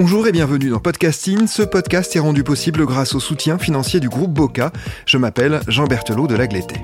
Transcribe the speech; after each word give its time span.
Bonjour 0.00 0.28
et 0.28 0.32
bienvenue 0.32 0.70
dans 0.70 0.78
Podcasting. 0.78 1.48
Ce 1.48 1.60
podcast 1.60 2.14
est 2.14 2.20
rendu 2.20 2.44
possible 2.44 2.86
grâce 2.86 3.16
au 3.16 3.20
soutien 3.20 3.58
financier 3.58 3.98
du 3.98 4.08
groupe 4.08 4.32
Boca. 4.32 4.70
Je 5.06 5.18
m'appelle 5.18 5.58
Jean 5.66 5.88
Berthelot 5.88 6.28
de 6.28 6.36
Lagleté. 6.36 6.76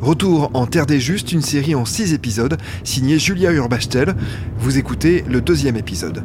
Retour 0.00 0.52
en 0.54 0.66
Terre 0.66 0.86
des 0.86 1.00
Justes, 1.00 1.32
une 1.32 1.42
série 1.42 1.74
en 1.74 1.84
6 1.84 2.14
épisodes, 2.14 2.58
signée 2.84 3.18
Julia 3.18 3.50
Urbachtel. 3.50 4.14
Vous 4.56 4.78
écoutez 4.78 5.24
le 5.28 5.40
deuxième 5.40 5.76
épisode. 5.76 6.22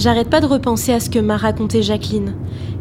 J'arrête 0.00 0.30
pas 0.30 0.40
de 0.40 0.46
repenser 0.46 0.94
à 0.94 1.00
ce 1.00 1.10
que 1.10 1.18
m'a 1.18 1.36
raconté 1.36 1.82
Jacqueline, 1.82 2.34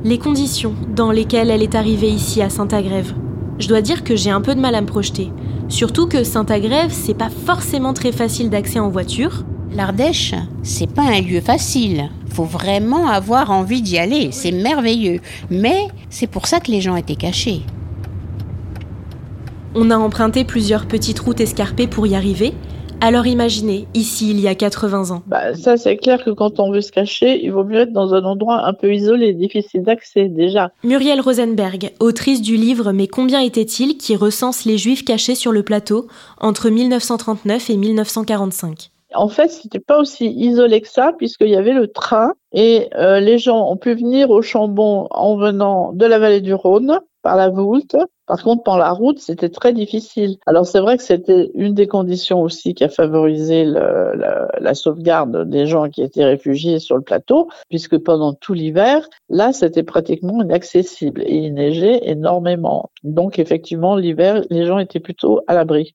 les 0.05 0.17
conditions 0.17 0.73
dans 0.95 1.11
lesquelles 1.11 1.49
elle 1.49 1.61
est 1.61 1.75
arrivée 1.75 2.09
ici 2.09 2.41
à 2.41 2.49
Saint-Agrève. 2.49 3.13
Je 3.59 3.67
dois 3.67 3.81
dire 3.81 4.05
que 4.05 4.15
j'ai 4.15 4.29
un 4.29 4.39
peu 4.39 4.55
de 4.55 4.61
mal 4.61 4.73
à 4.73 4.79
me 4.79 4.87
projeter, 4.87 5.29
surtout 5.67 6.07
que 6.07 6.23
Saint-Agrève, 6.23 6.91
c'est 6.91 7.13
pas 7.13 7.29
forcément 7.29 7.91
très 7.91 8.13
facile 8.13 8.49
d'accès 8.49 8.79
en 8.79 8.87
voiture. 8.87 9.43
L'Ardèche, 9.75 10.33
c'est 10.63 10.89
pas 10.89 11.01
un 11.01 11.19
lieu 11.19 11.41
facile. 11.41 12.09
Faut 12.29 12.45
vraiment 12.45 13.09
avoir 13.09 13.51
envie 13.51 13.81
d'y 13.81 13.97
aller, 13.97 14.29
c'est 14.31 14.53
merveilleux. 14.53 15.19
Mais 15.49 15.89
c'est 16.09 16.27
pour 16.27 16.47
ça 16.47 16.61
que 16.61 16.71
les 16.71 16.79
gens 16.79 16.95
étaient 16.95 17.17
cachés. 17.17 17.63
On 19.75 19.91
a 19.91 19.97
emprunté 19.97 20.45
plusieurs 20.45 20.85
petites 20.85 21.19
routes 21.19 21.41
escarpées 21.41 21.87
pour 21.87 22.07
y 22.07 22.15
arriver. 22.15 22.53
Alors 23.01 23.27
imaginez, 23.27 23.87
ici 23.93 24.29
il 24.29 24.41
y 24.41 24.47
a 24.49 24.55
80 24.55 25.11
ans. 25.11 25.23
Bah, 25.25 25.55
ça, 25.55 25.77
c'est 25.77 25.95
clair 25.95 26.23
que 26.23 26.31
quand 26.31 26.59
on 26.59 26.69
veut 26.69 26.81
se 26.81 26.91
cacher, 26.91 27.41
il 27.41 27.51
vaut 27.51 27.63
mieux 27.63 27.79
être 27.79 27.93
dans 27.93 28.13
un 28.13 28.23
endroit 28.25 28.65
un 28.65 28.73
peu 28.73 28.93
isolé, 28.93 29.33
difficile 29.33 29.83
d'accès 29.83 30.27
déjà. 30.27 30.71
Muriel 30.83 31.21
Rosenberg, 31.21 31.93
autrice 32.01 32.41
du 32.41 32.57
livre 32.57 32.91
Mais 32.91 33.07
combien 33.07 33.39
était-il 33.39 33.97
qui 33.97 34.17
recense 34.17 34.65
les 34.65 34.77
juifs 34.77 35.05
cachés 35.05 35.35
sur 35.35 35.53
le 35.53 35.63
plateau 35.63 36.07
entre 36.41 36.69
1939 36.69 37.69
et 37.69 37.77
1945. 37.77 38.91
En 39.15 39.27
fait, 39.27 39.49
c'était 39.49 39.79
pas 39.79 39.97
aussi 39.99 40.27
isolé 40.27 40.81
que 40.81 40.87
ça, 40.87 41.13
puisqu'il 41.17 41.49
y 41.49 41.55
avait 41.55 41.73
le 41.73 41.87
train 41.87 42.33
et 42.51 42.89
euh, 42.95 43.19
les 43.19 43.37
gens 43.37 43.67
ont 43.69 43.77
pu 43.77 43.93
venir 43.93 44.29
au 44.29 44.41
Chambon 44.41 45.07
en 45.11 45.35
venant 45.35 45.93
de 45.93 46.05
la 46.05 46.19
vallée 46.19 46.41
du 46.41 46.53
Rhône 46.53 46.99
par 47.21 47.35
la 47.35 47.49
Voulte. 47.49 47.97
Par 48.27 48.43
contre, 48.43 48.63
pendant 48.63 48.77
la 48.77 48.91
route, 48.91 49.19
c'était 49.19 49.49
très 49.49 49.73
difficile. 49.73 50.37
Alors 50.45 50.67
c'est 50.67 50.79
vrai 50.79 50.97
que 50.97 51.03
c'était 51.03 51.49
une 51.55 51.73
des 51.73 51.87
conditions 51.87 52.41
aussi 52.41 52.75
qui 52.75 52.83
a 52.83 52.89
favorisé 52.89 53.65
la, 53.65 54.47
la 54.59 54.73
sauvegarde 54.75 55.49
des 55.49 55.65
gens 55.65 55.89
qui 55.89 56.03
étaient 56.03 56.25
réfugiés 56.25 56.77
sur 56.77 56.95
le 56.95 57.01
plateau, 57.01 57.49
puisque 57.69 57.97
pendant 57.97 58.33
tout 58.33 58.53
l'hiver, 58.53 59.09
là, 59.29 59.51
c'était 59.51 59.83
pratiquement 59.83 60.43
inaccessible 60.43 61.23
et 61.25 61.37
il 61.37 61.55
neigeait 61.55 62.01
énormément. 62.03 62.91
Donc 63.03 63.39
effectivement, 63.39 63.95
l'hiver, 63.95 64.43
les 64.51 64.65
gens 64.65 64.77
étaient 64.77 64.99
plutôt 64.99 65.41
à 65.47 65.55
l'abri. 65.55 65.91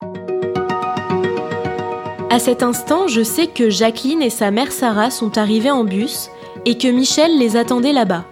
À 2.34 2.40
cet 2.40 2.64
instant, 2.64 3.06
je 3.06 3.22
sais 3.22 3.46
que 3.46 3.70
Jacqueline 3.70 4.20
et 4.20 4.28
sa 4.28 4.50
mère 4.50 4.72
Sarah 4.72 5.12
sont 5.12 5.38
arrivées 5.38 5.70
en 5.70 5.84
bus 5.84 6.30
et 6.64 6.76
que 6.76 6.88
Michel 6.88 7.38
les 7.38 7.56
attendait 7.56 7.92
là-bas. 7.92 8.24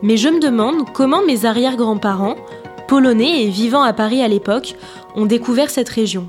Mais 0.00 0.16
je 0.16 0.30
me 0.30 0.40
demande 0.40 0.90
comment 0.94 1.20
mes 1.20 1.44
arrière-grands-parents, 1.44 2.36
polonais 2.88 3.44
et 3.44 3.50
vivant 3.50 3.82
à 3.82 3.92
Paris 3.92 4.22
à 4.22 4.28
l'époque, 4.28 4.74
ont 5.16 5.26
découvert 5.26 5.68
cette 5.68 5.90
région. 5.90 6.28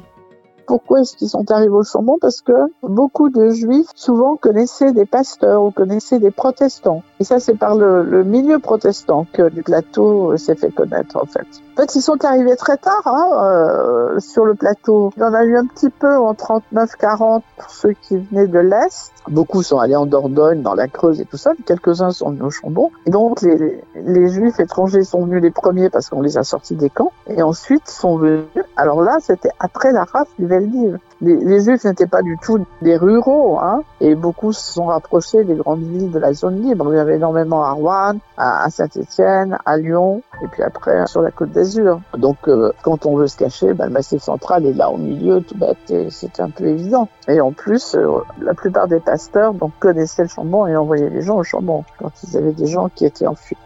Pourquoi 0.66 1.02
est-ce 1.02 1.16
qu'ils 1.18 1.30
sont 1.30 1.50
arrivés 1.52 1.74
au 1.74 1.84
Chambon? 1.84 2.18
Parce 2.20 2.42
que 2.42 2.54
beaucoup 2.82 3.30
de 3.30 3.50
juifs 3.50 3.90
souvent 3.96 4.36
connaissaient 4.36 4.94
des 4.94 5.06
pasteurs 5.06 5.64
ou 5.64 5.72
connaissaient 5.72 6.20
des 6.20 6.32
protestants. 6.32 7.04
Et 7.20 7.24
ça, 7.24 7.40
c'est 7.40 7.56
par 7.56 7.76
le, 7.76 8.24
milieu 8.24 8.60
protestant 8.60 9.26
que 9.34 9.44
le 9.44 9.62
plateau 9.62 10.38
s'est 10.38 10.56
fait 10.56 10.72
connaître, 10.72 11.18
en 11.18 11.26
fait. 11.26 11.46
En 11.76 11.82
fait, 11.82 11.96
ils 11.96 12.02
sont 12.02 12.24
arrivés 12.24 12.56
très 12.56 12.78
tard 12.78 13.02
hein, 13.06 13.32
euh, 13.44 14.20
sur 14.20 14.46
le 14.46 14.54
plateau. 14.54 15.12
Il 15.18 15.22
y 15.22 15.24
en 15.24 15.34
a 15.34 15.44
eu 15.44 15.58
un 15.58 15.66
petit 15.66 15.90
peu 15.90 16.16
en 16.16 16.34
39-40 16.34 17.42
pour 17.58 17.70
ceux 17.70 17.94
qui 17.94 18.18
venaient 18.18 18.48
de 18.48 18.60
l'Est. 18.60 19.12
Beaucoup 19.28 19.64
sont 19.64 19.80
allés 19.80 19.96
en 19.96 20.06
Dordogne, 20.06 20.62
dans 20.62 20.76
la 20.76 20.88
Creuse 20.88 21.20
et 21.20 21.26
tout 21.26 21.38
ça. 21.38 21.54
Quelques-uns 21.66 22.12
sont 22.12 22.30
venus 22.30 22.44
au 22.44 22.50
Chambon. 22.50 22.92
Et 23.06 23.10
donc, 23.10 23.42
les, 23.42 23.82
les 23.96 24.30
Juifs 24.30 24.60
étrangers 24.60 25.04
sont 25.04 25.26
venus 25.26 25.42
les 25.42 25.52
premiers 25.52 25.90
parce 25.90 26.10
qu'on 26.10 26.22
les 26.22 26.38
a 26.38 26.44
sortis 26.44 26.76
des 26.76 26.90
camps. 26.90 27.12
Et 27.28 27.42
ensuite 27.42 27.88
sont 27.88 28.18
venus. 28.18 28.46
Alors 28.76 29.02
là, 29.02 29.18
c'était 29.22 29.52
après 29.60 29.92
la 29.92 30.04
race 30.04 30.28
du 30.38 30.46
Les, 30.60 31.36
les 31.38 31.60
Juifs 31.62 31.84
n'étaient 31.86 32.08
pas 32.08 32.22
du 32.22 32.38
tout 32.42 32.66
des 32.82 32.98
ruraux, 32.98 33.58
hein, 33.60 33.84
et 34.02 34.16
beaucoup 34.16 34.52
se 34.52 34.74
sont 34.74 34.86
rapprochés 34.86 35.44
des 35.44 35.56
grandes 35.56 35.84
villes 35.84 36.12
de 36.12 36.20
la 36.20 36.34
zone 36.34 36.62
libre. 36.62 36.88
Il 36.92 36.98
y 36.98 37.00
avait 37.00 37.16
énormément 37.16 37.64
à 37.64 37.72
Rouen, 37.72 38.18
à, 38.38 38.70
Saint-Étienne, 38.70 39.58
à 39.66 39.78
Lyon, 39.78 40.22
et 40.44 40.48
puis 40.48 40.64
après 40.64 41.06
sur 41.08 41.22
la 41.22 41.32
Côte 41.32 41.52
d'Azur. 41.52 42.02
Donc, 42.18 42.38
euh, 42.48 42.72
quand 42.84 43.06
on 43.06 43.16
veut 43.16 43.28
se 43.28 43.38
cacher, 43.38 43.74
ben, 43.74 43.86
le 43.86 43.92
Massif 43.92 44.22
central 44.22 44.66
est 44.66 44.74
là 44.74 44.90
au 44.90 44.98
milieu, 44.98 45.42
tout 45.42 45.58
bête, 45.58 46.10
c'est 46.10 46.40
un 46.40 46.50
peu 46.50 46.66
évident. 46.66 47.08
Et 47.28 47.40
en 47.40 47.52
plus, 47.52 47.96
euh, 47.96 48.20
la 48.42 48.54
plupart 48.54 48.88
des 48.88 49.00
pasteurs 49.00 49.54
connaissaient 49.80 50.24
le 50.24 50.30
Chambon 50.30 50.68
et 50.68 50.76
envoyaient 50.76 51.10
les 51.10 51.22
gens 51.22 51.38
au 51.38 51.44
Chambon 51.44 51.84
quand 52.00 52.12
ils 52.24 52.38
avaient 52.38 52.52
des 52.52 52.68
gens 52.68 52.90
qui 52.90 53.06
étaient 53.06 53.28
en 53.28 53.36
fuite. 53.36 53.60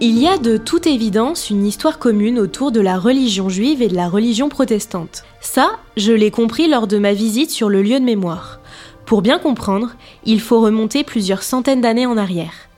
Il 0.00 0.18
y 0.18 0.26
a 0.26 0.38
de 0.38 0.56
toute 0.56 0.86
évidence 0.86 1.50
une 1.50 1.64
histoire 1.64 1.98
commune 1.98 2.38
autour 2.38 2.72
de 2.72 2.80
la 2.80 2.98
religion 2.98 3.48
juive 3.48 3.80
et 3.80 3.88
de 3.88 3.94
la 3.94 4.08
religion 4.08 4.48
protestante. 4.48 5.24
Ça, 5.40 5.78
je 5.96 6.12
l'ai 6.12 6.30
compris 6.30 6.68
lors 6.68 6.86
de 6.86 6.98
ma 6.98 7.12
visite 7.12 7.50
sur 7.50 7.68
le 7.68 7.80
lieu 7.80 8.00
de 8.00 8.04
mémoire. 8.04 8.60
Pour 9.06 9.22
bien 9.22 9.38
comprendre, 9.38 9.94
il 10.24 10.40
faut 10.40 10.60
remonter 10.60 11.04
plusieurs 11.04 11.42
centaines 11.42 11.80
d'années 11.80 12.06
en 12.06 12.16
arrière. 12.16 12.68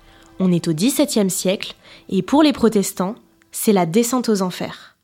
On 0.40 0.52
est 0.52 0.68
au 0.68 0.74
XVIIe 0.74 1.30
siècle, 1.30 1.74
et 2.10 2.22
pour 2.22 2.42
les 2.42 2.52
protestants, 2.52 3.14
c'est 3.50 3.72
la 3.72 3.86
descente 3.86 4.28
aux 4.28 4.42
enfers. 4.42 4.96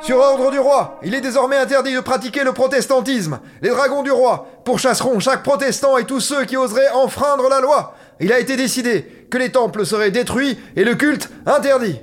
Sur 0.00 0.18
ordre 0.18 0.50
du 0.52 0.58
roi, 0.58 1.00
il 1.02 1.14
est 1.14 1.20
désormais 1.20 1.56
interdit 1.56 1.92
de 1.92 2.00
pratiquer 2.00 2.44
le 2.44 2.52
protestantisme. 2.52 3.40
Les 3.62 3.70
dragons 3.70 4.02
du 4.02 4.12
roi 4.12 4.46
pourchasseront 4.64 5.18
chaque 5.18 5.42
protestant 5.42 5.98
et 5.98 6.04
tous 6.04 6.20
ceux 6.20 6.44
qui 6.44 6.56
oseraient 6.56 6.90
enfreindre 6.90 7.48
la 7.48 7.60
loi. 7.60 7.94
Il 8.20 8.32
a 8.32 8.38
été 8.38 8.56
décidé 8.56 9.02
que 9.28 9.38
les 9.38 9.50
temples 9.50 9.84
seraient 9.84 10.12
détruits 10.12 10.56
et 10.76 10.84
le 10.84 10.94
culte 10.94 11.30
interdit. 11.46 11.96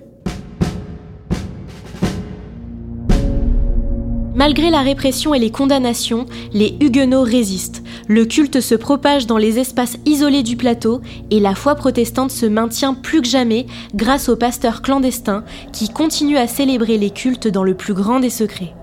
Malgré 4.36 4.70
la 4.70 4.82
répression 4.82 5.34
et 5.34 5.40
les 5.40 5.52
condamnations, 5.52 6.26
les 6.52 6.76
Huguenots 6.82 7.24
résistent. 7.24 7.82
Le 8.08 8.26
culte 8.26 8.62
se 8.62 8.76
propage 8.76 9.26
dans 9.26 9.38
les 9.38 9.58
espaces 9.58 9.98
isolés 10.06 10.44
du 10.44 10.58
plateau 10.58 11.02
et 11.32 11.40
la 11.40 11.56
foi 11.56 11.74
protestante 11.74 12.30
se 12.30 12.46
maintient 12.46 12.94
plus 12.94 13.22
que 13.22 13.28
jamais 13.28 13.66
grâce 13.96 14.30
aux 14.30 14.36
pasteurs 14.36 14.84
clandestins 14.84 15.44
qui 15.74 15.90
continuent 15.90 16.38
à 16.38 16.48
célébrer 16.48 17.00
les 17.00 17.10
cultes 17.10 17.48
dans 17.48 17.64
le 17.64 17.74
plus 17.74 17.96
grand 17.96 18.20
des 18.20 18.30
secrets. 18.30 18.76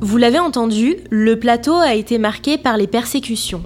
Vous 0.00 0.16
l'avez 0.16 0.40
entendu, 0.40 0.96
le 1.10 1.38
plateau 1.38 1.74
a 1.74 1.94
été 1.94 2.18
marqué 2.18 2.58
par 2.58 2.76
les 2.76 2.88
persécutions. 2.88 3.62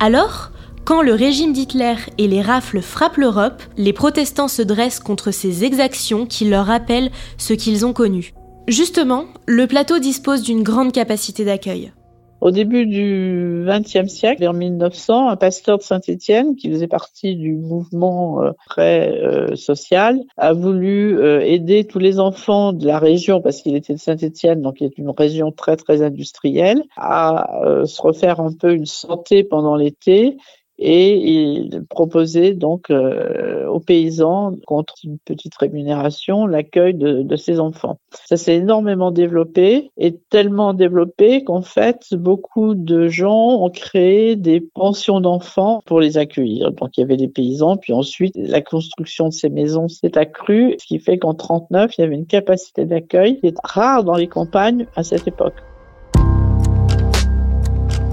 Alors, 0.00 0.50
quand 0.84 1.02
le 1.02 1.12
régime 1.12 1.52
d'Hitler 1.52 1.94
et 2.16 2.26
les 2.26 2.42
rafles 2.42 2.80
frappent 2.80 3.18
l'Europe, 3.18 3.62
les 3.76 3.92
protestants 3.92 4.48
se 4.48 4.62
dressent 4.62 4.98
contre 4.98 5.30
ces 5.30 5.62
exactions 5.62 6.24
qui 6.24 6.46
leur 6.46 6.66
rappellent 6.66 7.10
ce 7.36 7.52
qu'ils 7.52 7.84
ont 7.84 7.92
connu. 7.92 8.32
Justement, 8.66 9.26
le 9.46 9.66
plateau 9.66 9.98
dispose 9.98 10.42
d'une 10.42 10.62
grande 10.62 10.92
capacité 10.92 11.44
d'accueil. 11.44 11.92
Au 12.40 12.50
début 12.50 12.86
du 12.86 13.66
XXe 13.66 14.08
siècle, 14.08 14.40
vers 14.40 14.54
1900, 14.54 15.28
un 15.28 15.36
pasteur 15.36 15.76
de 15.76 15.82
Saint-Étienne, 15.82 16.56
qui 16.56 16.70
faisait 16.70 16.88
partie 16.88 17.36
du 17.36 17.54
mouvement 17.54 18.42
euh, 18.42 18.52
très 18.66 19.10
euh, 19.10 19.56
social, 19.56 20.20
a 20.38 20.54
voulu 20.54 21.18
euh, 21.18 21.42
aider 21.42 21.84
tous 21.84 21.98
les 21.98 22.18
enfants 22.18 22.72
de 22.72 22.86
la 22.86 22.98
région, 22.98 23.42
parce 23.42 23.60
qu'il 23.60 23.76
était 23.76 23.92
de 23.92 23.98
Saint-Étienne, 23.98 24.62
donc 24.62 24.76
qui 24.76 24.84
est 24.84 24.96
une 24.96 25.10
région 25.10 25.52
très 25.52 25.76
très 25.76 26.00
industrielle, 26.00 26.82
à 26.96 27.60
se 27.84 28.00
refaire 28.00 28.40
un 28.40 28.52
peu 28.52 28.74
une 28.74 28.86
santé 28.86 29.44
pendant 29.44 29.76
l'été 29.76 30.36
et 30.80 31.14
il 31.14 31.84
proposait 31.88 32.54
donc 32.54 32.90
euh, 32.90 33.66
aux 33.66 33.80
paysans, 33.80 34.52
contre 34.66 34.94
une 35.04 35.18
petite 35.18 35.54
rémunération, 35.56 36.46
l'accueil 36.46 36.94
de, 36.94 37.22
de 37.22 37.36
ces 37.36 37.60
enfants. 37.60 37.98
Ça 38.26 38.38
s'est 38.38 38.56
énormément 38.56 39.10
développé 39.10 39.90
et 39.98 40.16
tellement 40.30 40.72
développé 40.72 41.44
qu'en 41.44 41.62
fait, 41.62 42.06
beaucoup 42.12 42.74
de 42.74 43.08
gens 43.08 43.62
ont 43.62 43.70
créé 43.70 44.36
des 44.36 44.60
pensions 44.60 45.20
d'enfants 45.20 45.82
pour 45.84 46.00
les 46.00 46.16
accueillir. 46.16 46.72
Donc 46.72 46.96
il 46.96 47.00
y 47.00 47.04
avait 47.04 47.18
des 47.18 47.28
paysans, 47.28 47.76
puis 47.76 47.92
ensuite 47.92 48.34
la 48.36 48.62
construction 48.62 49.28
de 49.28 49.34
ces 49.34 49.50
maisons 49.50 49.88
s'est 49.88 50.16
accrue, 50.16 50.76
ce 50.80 50.86
qui 50.86 50.98
fait 50.98 51.18
qu'en 51.18 51.34
39, 51.34 51.98
il 51.98 52.00
y 52.00 52.04
avait 52.04 52.14
une 52.14 52.26
capacité 52.26 52.86
d'accueil 52.86 53.38
qui 53.40 53.48
est 53.48 53.56
rare 53.62 54.02
dans 54.02 54.16
les 54.16 54.28
campagnes 54.28 54.86
à 54.96 55.02
cette 55.02 55.28
époque. 55.28 55.54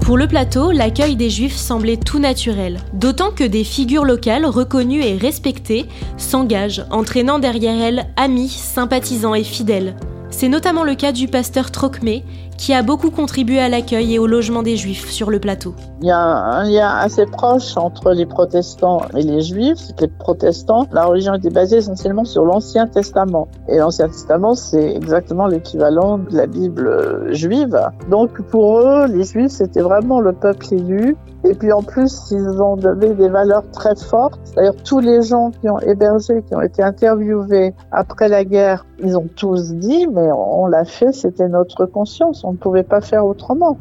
Pour 0.08 0.16
le 0.16 0.26
plateau, 0.26 0.70
l'accueil 0.70 1.16
des 1.16 1.28
juifs 1.28 1.58
semblait 1.58 1.98
tout 1.98 2.18
naturel, 2.18 2.80
d'autant 2.94 3.30
que 3.30 3.44
des 3.44 3.62
figures 3.62 4.06
locales 4.06 4.46
reconnues 4.46 5.02
et 5.02 5.18
respectées 5.18 5.84
s'engagent, 6.16 6.82
entraînant 6.90 7.38
derrière 7.38 7.78
elles 7.78 8.06
amis, 8.16 8.48
sympathisants 8.48 9.34
et 9.34 9.44
fidèles. 9.44 9.96
C'est 10.30 10.48
notamment 10.48 10.82
le 10.82 10.94
cas 10.94 11.12
du 11.12 11.28
pasteur 11.28 11.70
Trocmé, 11.70 12.24
qui 12.58 12.74
a 12.74 12.82
beaucoup 12.82 13.10
contribué 13.10 13.60
à 13.60 13.68
l'accueil 13.68 14.14
et 14.14 14.18
au 14.18 14.26
logement 14.26 14.62
des 14.62 14.76
juifs 14.76 15.08
sur 15.08 15.30
le 15.30 15.38
plateau. 15.38 15.74
Il 16.02 16.08
y 16.08 16.10
a 16.10 16.18
un 16.18 16.64
lien 16.64 16.88
assez 16.88 17.24
proche 17.24 17.76
entre 17.76 18.12
les 18.12 18.26
protestants 18.26 19.00
et 19.16 19.22
les 19.22 19.40
juifs. 19.40 19.78
Les 20.00 20.08
protestants, 20.08 20.86
la 20.92 21.06
religion 21.06 21.34
était 21.34 21.50
basée 21.50 21.78
essentiellement 21.78 22.24
sur 22.24 22.44
l'Ancien 22.44 22.86
Testament. 22.86 23.48
Et 23.68 23.78
l'Ancien 23.78 24.08
Testament, 24.08 24.54
c'est 24.54 24.94
exactement 24.94 25.46
l'équivalent 25.46 26.18
de 26.18 26.36
la 26.36 26.46
Bible 26.46 27.32
juive. 27.32 27.80
Donc 28.10 28.42
pour 28.42 28.80
eux, 28.80 29.06
les 29.06 29.24
juifs, 29.24 29.52
c'était 29.52 29.80
vraiment 29.80 30.20
le 30.20 30.32
peuple 30.32 30.66
élu. 30.74 31.16
Et 31.44 31.54
puis 31.54 31.72
en 31.72 31.82
plus, 31.82 32.32
ils 32.32 32.60
ont 32.60 32.76
donné 32.76 33.14
des 33.14 33.28
valeurs 33.28 33.62
très 33.70 33.94
fortes. 33.94 34.40
D'ailleurs, 34.56 34.74
tous 34.84 34.98
les 34.98 35.22
gens 35.22 35.52
qui 35.52 35.70
ont 35.70 35.78
hébergé, 35.78 36.42
qui 36.42 36.54
ont 36.54 36.60
été 36.60 36.82
interviewés 36.82 37.74
après 37.92 38.28
la 38.28 38.44
guerre, 38.44 38.84
ils 38.98 39.16
ont 39.16 39.28
tous 39.36 39.72
dit, 39.74 40.08
mais 40.08 40.28
on 40.32 40.66
l'a 40.66 40.84
fait, 40.84 41.12
c'était 41.12 41.48
notre 41.48 41.86
conscience, 41.86 42.44
on 42.48 42.52
ne 42.52 42.56
pouvait 42.56 42.82
pas 42.82 43.02
faire 43.02 43.26
autrement. 43.26 43.78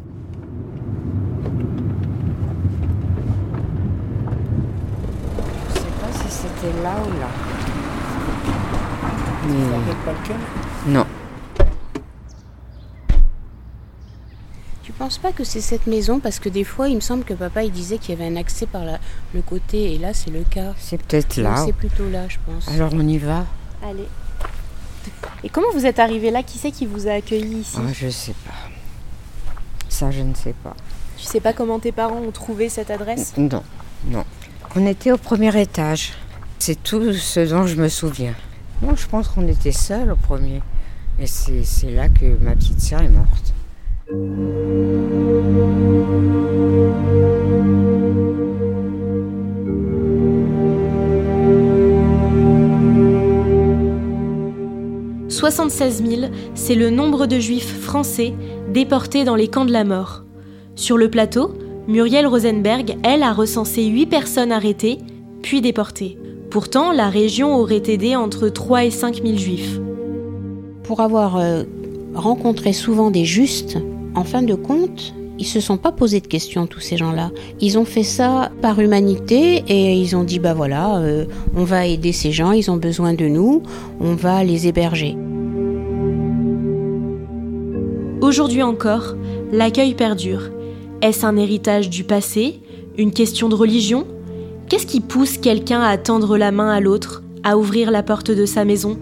Je 5.69 5.79
sais 5.79 5.85
pas 6.01 6.11
si 6.11 6.29
c'était 6.29 6.83
là 6.83 6.95
ou 7.01 7.09
là. 7.19 7.27
Non. 10.87 11.05
Tu 14.83 14.91
penses 14.91 15.17
pas 15.17 15.31
que 15.31 15.45
c'est 15.45 15.61
cette 15.61 15.87
maison? 15.87 16.19
Parce 16.19 16.39
que 16.39 16.49
des 16.49 16.65
fois, 16.65 16.89
il 16.89 16.95
me 16.95 16.99
semble 17.01 17.23
que 17.23 17.33
papa 17.33 17.63
il 17.63 17.71
disait 17.71 17.97
qu'il 17.99 18.19
y 18.19 18.21
avait 18.21 18.29
un 18.29 18.35
accès 18.35 18.65
par 18.65 18.83
la- 18.83 18.99
le 19.33 19.41
côté, 19.41 19.93
et 19.93 19.97
là 19.97 20.13
c'est 20.13 20.31
le 20.31 20.43
cas. 20.43 20.73
C'est 20.77 21.01
peut-être 21.01 21.37
là. 21.37 21.55
C'est 21.65 21.71
plutôt 21.73 22.09
là, 22.09 22.27
je 22.27 22.37
pense. 22.45 22.67
Alors 22.67 22.89
on 22.93 23.07
y 23.07 23.17
va 23.17 23.45
Allez. 23.87 24.07
Et 25.43 25.49
comment 25.49 25.71
vous 25.73 25.85
êtes 25.85 25.99
arrivé 25.99 26.31
là? 26.31 26.43
Qui 26.43 26.57
c'est 26.57 26.71
qui 26.71 26.85
vous 26.85 27.07
a 27.07 27.11
accueilli 27.13 27.59
ici? 27.59 27.77
Ah, 27.79 27.91
Je 27.93 28.09
sais 28.09 28.33
pas. 28.45 28.53
Ça, 29.89 30.11
je 30.11 30.21
ne 30.21 30.33
sais 30.33 30.53
pas. 30.63 30.75
Tu 31.17 31.25
sais 31.25 31.39
pas 31.39 31.53
comment 31.53 31.79
tes 31.79 31.91
parents 31.91 32.19
ont 32.21 32.31
trouvé 32.31 32.69
cette 32.69 32.91
adresse? 32.91 33.33
Non, 33.37 33.63
non. 34.05 34.23
On 34.75 34.85
était 34.85 35.11
au 35.11 35.17
premier 35.17 35.59
étage. 35.59 36.13
C'est 36.59 36.81
tout 36.83 37.13
ce 37.13 37.39
dont 37.39 37.65
je 37.67 37.75
me 37.75 37.87
souviens. 37.89 38.33
Moi, 38.81 38.93
je 38.95 39.07
pense 39.07 39.27
qu'on 39.27 39.47
était 39.47 39.71
seuls 39.71 40.11
au 40.11 40.15
premier. 40.15 40.61
Et 41.19 41.25
c'est 41.25 41.63
c'est 41.63 41.91
là 41.91 42.09
que 42.09 42.25
ma 42.41 42.55
petite 42.55 42.79
sœur 42.79 43.01
est 43.01 43.09
morte. 43.09 43.53
«76 55.37 56.03
000, 56.03 56.21
c'est 56.55 56.73
le 56.73 56.89
nombre 56.89 57.27
de 57.27 57.39
juifs 57.39 57.79
français 57.79 58.33
déportés 58.73 59.23
dans 59.23 59.35
les 59.35 59.47
camps 59.47 59.65
de 59.65 59.71
la 59.71 59.83
mort. 59.83 60.23
Sur 60.73 60.97
le 60.97 61.11
plateau, 61.11 61.53
Muriel 61.87 62.25
Rosenberg, 62.25 62.97
elle, 63.03 63.21
a 63.21 63.33
recensé 63.33 63.85
8 63.85 64.07
personnes 64.07 64.51
arrêtées, 64.51 64.97
puis 65.43 65.61
déportées. 65.61 66.17
Pourtant, 66.49 66.91
la 66.91 67.09
région 67.09 67.55
aurait 67.55 67.83
aidé 67.85 68.15
entre 68.15 68.49
3 68.49 68.85
et 68.85 68.89
5 68.89 69.21
000 69.23 69.37
juifs. 69.37 69.79
Pour 70.81 71.01
avoir 71.01 71.37
euh, 71.37 71.65
rencontré 72.15 72.73
souvent 72.73 73.11
des 73.11 73.25
justes, 73.25 73.77
en 74.15 74.23
fin 74.23 74.41
de 74.41 74.55
compte, 74.55 75.13
ils 75.37 75.45
se 75.45 75.59
sont 75.59 75.77
pas 75.77 75.91
posé 75.91 76.19
de 76.19 76.25
questions 76.25 76.65
tous 76.65 76.79
ces 76.79 76.97
gens-là. 76.97 77.29
Ils 77.61 77.77
ont 77.77 77.85
fait 77.85 78.01
ça 78.01 78.51
par 78.63 78.79
humanité 78.79 79.63
et 79.67 79.93
ils 79.93 80.15
ont 80.15 80.23
dit 80.23 80.39
bah 80.39 80.55
voilà, 80.55 80.97
euh, 80.97 81.25
on 81.55 81.63
va 81.63 81.85
aider 81.85 82.11
ces 82.11 82.31
gens, 82.31 82.53
ils 82.53 82.71
ont 82.71 82.77
besoin 82.77 83.13
de 83.13 83.27
nous, 83.27 83.61
on 83.99 84.15
va 84.15 84.43
les 84.43 84.67
héberger. 84.67 85.15
Aujourd'hui 88.27 88.61
encore, 88.61 89.15
l'accueil 89.53 89.95
perdure. 89.95 90.49
Est-ce 91.01 91.25
un 91.25 91.37
héritage 91.37 91.89
du 91.89 92.03
passé? 92.03 92.59
Une 92.97 93.13
question 93.13 93.47
de 93.47 93.55
religion? 93.55 94.05
Qu'est-ce 94.67 94.85
qui 94.85 94.99
pousse 94.99 95.37
quelqu'un 95.37 95.79
à 95.79 95.97
tendre 95.97 96.37
la 96.37 96.51
main 96.51 96.69
à 96.69 96.81
l'autre, 96.81 97.23
à 97.45 97.57
ouvrir 97.57 97.89
la 97.89 98.03
porte 98.03 98.29
de 98.29 98.45
sa 98.45 98.65
maison? 98.65 98.97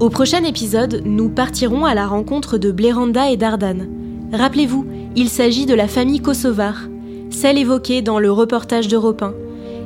Au 0.00 0.08
prochain 0.08 0.42
épisode, 0.42 1.02
nous 1.04 1.28
partirons 1.28 1.84
à 1.84 1.94
la 1.94 2.08
rencontre 2.08 2.58
de 2.58 2.72
Bléranda 2.72 3.30
et 3.30 3.36
d'Ardan. 3.36 3.86
Rappelez-vous, 4.32 4.84
il 5.14 5.28
s'agit 5.28 5.66
de 5.66 5.74
la 5.74 5.86
famille 5.86 6.20
Kosovar, 6.20 6.88
celle 7.30 7.58
évoquée 7.58 8.02
dans 8.02 8.18
le 8.18 8.32
reportage 8.32 8.88
d'Europe 8.88 9.22
1. 9.22 9.32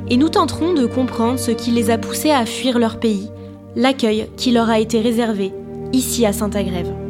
Et 0.09 0.17
nous 0.17 0.29
tenterons 0.29 0.73
de 0.73 0.87
comprendre 0.87 1.37
ce 1.37 1.51
qui 1.51 1.69
les 1.69 1.91
a 1.91 1.99
poussés 1.99 2.31
à 2.31 2.47
fuir 2.47 2.79
leur 2.79 2.99
pays, 2.99 3.29
l'accueil 3.75 4.25
qui 4.37 4.51
leur 4.51 4.71
a 4.71 4.79
été 4.79 5.01
réservé, 5.01 5.51
ici 5.93 6.25
à 6.25 6.33
Saint-Agrève. 6.33 7.00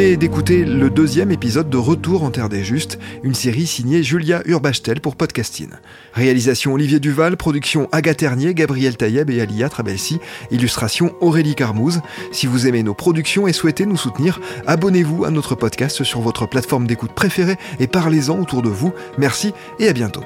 D'écouter 0.00 0.64
le 0.64 0.88
deuxième 0.88 1.30
épisode 1.30 1.68
de 1.68 1.76
Retour 1.76 2.22
en 2.22 2.30
Terre 2.30 2.48
des 2.48 2.64
Justes, 2.64 2.98
une 3.22 3.34
série 3.34 3.66
signée 3.66 4.02
Julia 4.02 4.40
Urbachtel 4.46 4.98
pour 4.98 5.14
Podcasting. 5.14 5.68
Réalisation 6.14 6.72
Olivier 6.72 7.00
Duval, 7.00 7.36
production 7.36 7.86
Agathe 7.92 8.16
Ternier, 8.16 8.54
Gabriel 8.54 8.96
Taïeb 8.96 9.28
et 9.28 9.42
Alia 9.42 9.68
Trabelsi, 9.68 10.18
illustration 10.50 11.14
Aurélie 11.20 11.54
Carmouze. 11.54 12.00
Si 12.32 12.46
vous 12.46 12.66
aimez 12.66 12.82
nos 12.82 12.94
productions 12.94 13.46
et 13.46 13.52
souhaitez 13.52 13.84
nous 13.84 13.98
soutenir, 13.98 14.40
abonnez-vous 14.66 15.26
à 15.26 15.30
notre 15.30 15.54
podcast 15.54 16.02
sur 16.02 16.20
votre 16.22 16.46
plateforme 16.46 16.86
d'écoute 16.86 17.12
préférée 17.12 17.58
et 17.78 17.86
parlez-en 17.86 18.40
autour 18.40 18.62
de 18.62 18.70
vous. 18.70 18.94
Merci 19.18 19.52
et 19.78 19.88
à 19.88 19.92
bientôt. 19.92 20.24